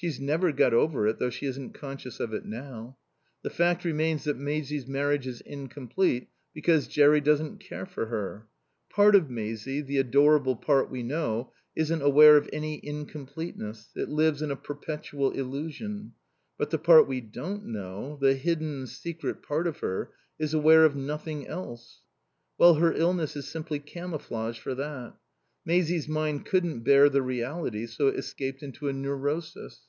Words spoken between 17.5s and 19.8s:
know, the hidden, secret part of